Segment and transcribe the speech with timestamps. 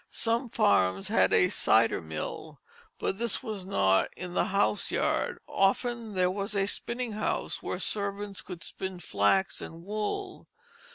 [0.09, 2.59] Some farms had a cider mill,
[2.97, 5.37] but this was not in the house yard.
[5.47, 10.47] Often there was a spinning house where servants could spin flax and wool.